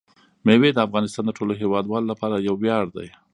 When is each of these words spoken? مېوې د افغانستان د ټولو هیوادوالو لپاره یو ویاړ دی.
مېوې 0.45 0.69
د 0.73 0.77
افغانستان 0.87 1.23
د 1.25 1.31
ټولو 1.37 1.53
هیوادوالو 1.61 2.09
لپاره 2.11 2.45
یو 2.47 2.55
ویاړ 2.63 2.85
دی. 2.95 3.07